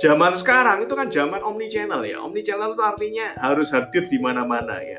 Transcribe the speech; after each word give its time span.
zaman 0.00 0.32
sekarang 0.32 0.88
itu 0.88 0.94
kan 0.96 1.12
zaman 1.12 1.44
omni 1.44 1.68
channel 1.68 2.00
ya. 2.02 2.18
Omni 2.24 2.40
channel 2.40 2.72
itu 2.72 2.82
artinya 2.82 3.36
harus 3.36 3.68
hadir 3.70 4.08
di 4.08 4.16
mana-mana 4.16 4.80
ya. 4.80 4.98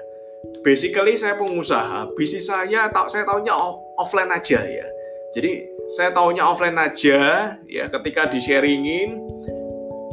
Basically 0.62 1.18
saya 1.18 1.38
pengusaha, 1.38 2.14
bisnis 2.14 2.50
saya 2.50 2.90
tak 2.94 3.10
saya 3.10 3.26
tahunya 3.26 3.54
offline 3.98 4.30
aja 4.30 4.62
ya. 4.62 4.88
Jadi 5.34 5.66
saya 5.98 6.14
tahunya 6.14 6.44
offline 6.46 6.78
aja 6.78 7.20
ya 7.66 7.86
ketika 7.90 8.30
di 8.30 8.40
sharingin 8.40 9.18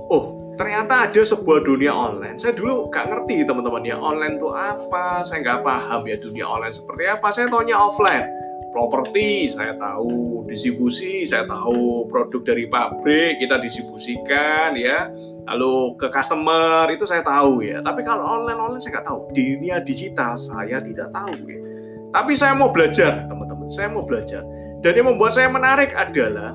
oh 0.09 0.56
ternyata 0.56 1.07
ada 1.07 1.23
sebuah 1.23 1.68
dunia 1.68 1.93
online. 1.93 2.41
Saya 2.41 2.57
dulu 2.57 2.88
gak 2.88 3.12
ngerti 3.12 3.45
teman-teman 3.45 3.84
ya 3.84 3.96
online 4.01 4.41
itu 4.41 4.48
apa, 4.51 5.23
saya 5.23 5.45
nggak 5.45 5.60
paham 5.62 6.02
ya 6.09 6.16
dunia 6.18 6.46
online 6.48 6.74
seperti 6.74 7.05
apa. 7.07 7.29
Saya 7.30 7.46
tahunya 7.52 7.77
offline 7.77 8.27
properti 8.70 9.48
saya 9.48 9.74
tahu, 9.77 10.45
distribusi 10.48 11.24
saya 11.24 11.45
tahu, 11.48 12.06
produk 12.09 12.42
dari 12.45 12.68
pabrik 12.68 13.40
kita 13.40 13.59
distribusikan 13.60 14.76
ya, 14.76 15.09
lalu 15.48 15.96
ke 15.96 16.09
customer 16.12 16.88
itu 16.92 17.09
saya 17.09 17.24
tahu 17.24 17.64
ya. 17.64 17.80
Tapi 17.80 18.04
kalau 18.04 18.24
online 18.24 18.60
online 18.60 18.82
saya 18.82 19.00
nggak 19.00 19.06
tahu, 19.09 19.20
dunia 19.32 19.80
digital 19.80 20.36
saya 20.36 20.80
tidak 20.84 21.09
tahu 21.12 21.36
ya. 21.48 21.60
Tapi 22.09 22.32
saya 22.36 22.56
mau 22.56 22.73
belajar 22.73 23.28
teman-teman, 23.28 23.68
saya 23.68 23.88
mau 23.92 24.04
belajar. 24.04 24.45
Dan 24.80 24.95
yang 24.95 25.10
membuat 25.10 25.34
saya 25.34 25.50
menarik 25.50 25.90
adalah 25.92 26.54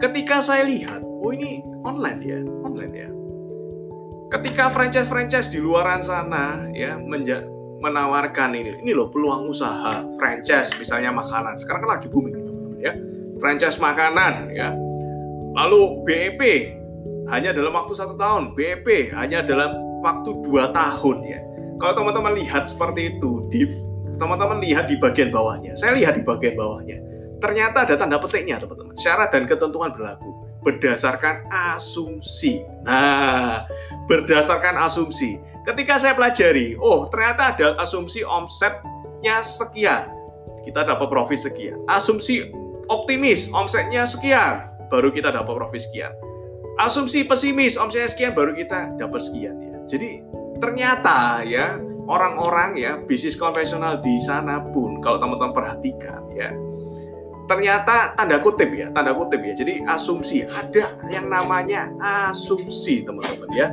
ketika 0.00 0.40
saya 0.40 0.64
lihat, 0.64 1.02
oh 1.02 1.32
ini 1.34 1.64
online 1.84 2.20
ya, 2.22 2.38
online 2.62 2.94
ya. 2.94 3.10
Ketika 4.26 4.70
franchise-franchise 4.70 5.54
di 5.54 5.62
luaran 5.62 6.02
sana 6.02 6.66
ya 6.74 6.98
menawarkan 7.80 8.56
ini 8.56 8.72
ini 8.80 8.92
loh 8.96 9.12
peluang 9.12 9.52
usaha 9.52 10.04
franchise 10.16 10.72
misalnya 10.80 11.12
makanan. 11.12 11.56
Sekarang 11.60 11.84
kan 11.84 11.90
lagi 12.00 12.08
booming 12.08 12.34
gitu 12.36 12.52
ya. 12.80 12.92
Franchise 13.40 13.76
makanan 13.80 14.52
ya. 14.52 14.72
Lalu 15.56 16.04
BEP 16.04 16.40
hanya 17.32 17.52
dalam 17.52 17.72
waktu 17.72 17.92
satu 17.96 18.16
tahun. 18.16 18.56
BEP 18.56 19.12
hanya 19.16 19.44
dalam 19.44 19.76
waktu 20.04 20.30
dua 20.44 20.72
tahun 20.72 21.16
ya. 21.24 21.40
Kalau 21.76 21.92
teman-teman 21.92 22.32
lihat 22.36 22.68
seperti 22.68 23.16
itu 23.16 23.48
di 23.52 23.68
teman-teman 24.16 24.60
lihat 24.64 24.88
di 24.88 24.96
bagian 24.96 25.28
bawahnya. 25.28 25.76
Saya 25.76 25.96
lihat 25.96 26.16
di 26.16 26.24
bagian 26.24 26.56
bawahnya. 26.56 27.00
Ternyata 27.40 27.84
ada 27.84 27.94
tanda 28.00 28.16
petiknya 28.16 28.56
teman-teman. 28.56 28.96
Syarat 28.96 29.28
dan 29.32 29.44
ketentuan 29.44 29.92
berlaku 29.92 30.35
berdasarkan 30.66 31.46
asumsi 31.46 32.66
nah 32.82 33.62
berdasarkan 34.10 34.82
asumsi 34.82 35.38
Ketika 35.66 35.98
saya 35.98 36.14
pelajari, 36.14 36.78
oh 36.78 37.10
ternyata 37.10 37.50
ada 37.50 37.74
asumsi 37.82 38.22
omsetnya 38.22 39.42
sekian, 39.42 40.06
kita 40.62 40.86
dapat 40.86 41.10
profit 41.10 41.42
sekian. 41.42 41.82
Asumsi 41.90 42.54
optimis, 42.86 43.50
omsetnya 43.50 44.06
sekian, 44.06 44.70
baru 44.94 45.10
kita 45.10 45.34
dapat 45.34 45.58
profit 45.58 45.82
sekian. 45.82 46.14
Asumsi 46.78 47.26
pesimis, 47.26 47.74
omsetnya 47.74 48.06
sekian, 48.06 48.30
baru 48.38 48.54
kita 48.54 48.94
dapat 48.94 49.26
sekian. 49.26 49.58
Ya. 49.58 49.76
Jadi 49.90 50.22
ternyata 50.62 51.42
ya 51.42 51.82
orang-orang 52.06 52.78
ya 52.78 53.02
bisnis 53.02 53.34
konvensional 53.34 53.98
di 53.98 54.22
sana 54.22 54.62
pun 54.70 55.02
kalau 55.02 55.18
teman-teman 55.18 55.50
perhatikan 55.50 56.22
ya 56.30 56.54
ternyata 57.46 58.14
tanda 58.18 58.42
kutip 58.42 58.70
ya 58.74 58.90
tanda 58.90 59.14
kutip 59.14 59.42
ya 59.42 59.54
jadi 59.54 59.82
asumsi 59.86 60.46
ada 60.46 60.90
yang 61.10 61.30
namanya 61.30 61.90
asumsi 62.02 63.06
teman-teman 63.06 63.50
ya 63.54 63.70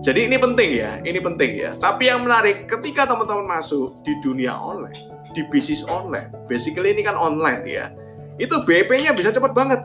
jadi 0.00 0.24
ini 0.24 0.40
penting 0.40 0.80
ya, 0.80 0.96
ini 1.04 1.20
penting 1.20 1.60
ya. 1.60 1.76
Tapi 1.76 2.08
yang 2.08 2.24
menarik, 2.24 2.64
ketika 2.64 3.04
teman-teman 3.04 3.44
masuk 3.44 4.00
di 4.00 4.16
dunia 4.24 4.56
online, 4.56 4.96
di 5.36 5.44
bisnis 5.52 5.84
online, 5.92 6.32
basically 6.48 6.96
ini 6.96 7.04
kan 7.04 7.12
online 7.12 7.68
ya, 7.68 7.92
itu 8.40 8.64
BP-nya 8.64 9.12
bisa 9.12 9.28
cepat 9.28 9.52
banget. 9.52 9.84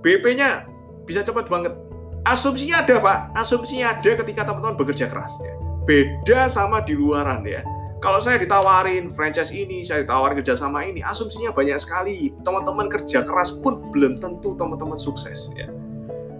BP-nya 0.00 0.64
bisa 1.04 1.20
cepat 1.20 1.52
banget. 1.52 1.76
Asumsinya 2.24 2.80
ada 2.80 2.96
pak, 3.04 3.18
asumsinya 3.36 4.00
ada 4.00 4.10
ketika 4.24 4.48
teman-teman 4.48 4.80
bekerja 4.80 5.12
keras. 5.12 5.32
Ya. 5.44 5.54
Beda 5.84 6.48
sama 6.48 6.80
di 6.80 6.96
luaran 6.96 7.44
ya. 7.44 7.60
Kalau 8.00 8.16
saya 8.16 8.40
ditawarin 8.40 9.12
franchise 9.12 9.52
ini, 9.52 9.84
saya 9.84 10.08
ditawarin 10.08 10.40
kerjasama 10.40 10.88
ini, 10.88 11.04
asumsinya 11.04 11.52
banyak 11.52 11.76
sekali. 11.76 12.32
Teman-teman 12.40 12.88
kerja 12.88 13.20
keras 13.28 13.52
pun 13.60 13.92
belum 13.92 14.16
tentu 14.16 14.56
teman-teman 14.56 14.96
sukses 14.96 15.52
ya 15.52 15.68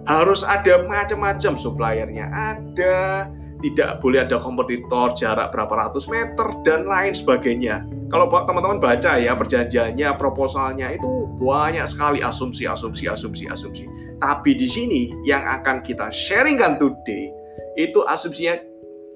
harus 0.09 0.41
ada 0.41 0.81
macam-macam 0.89 1.53
suppliernya 1.57 2.25
ada 2.33 3.29
tidak 3.61 4.01
boleh 4.01 4.25
ada 4.25 4.41
kompetitor 4.41 5.13
jarak 5.13 5.53
berapa 5.53 5.69
ratus 5.69 6.09
meter 6.09 6.49
dan 6.65 6.89
lain 6.89 7.13
sebagainya. 7.13 7.85
Kalau 8.09 8.25
teman-teman 8.25 8.81
baca 8.81 9.21
ya 9.21 9.37
perjanjiannya, 9.37 10.17
proposalnya 10.17 10.97
itu 10.97 11.29
banyak 11.37 11.85
sekali 11.85 12.25
asumsi, 12.25 12.65
asumsi, 12.65 13.05
asumsi, 13.05 13.45
asumsi. 13.45 13.85
Tapi 14.17 14.57
di 14.57 14.65
sini 14.65 15.01
yang 15.29 15.45
akan 15.45 15.85
kita 15.85 16.09
sharingkan 16.09 16.81
today 16.81 17.29
itu 17.77 18.01
asumsinya 18.09 18.57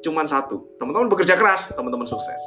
cuma 0.05 0.21
satu. 0.29 0.61
Teman-teman 0.77 1.09
bekerja 1.09 1.33
keras, 1.33 1.73
teman-teman 1.73 2.05
sukses. 2.05 2.41